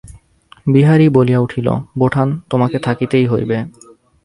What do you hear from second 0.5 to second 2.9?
বিহারী বলিয়া উঠিল, বোঠান, তোমাকে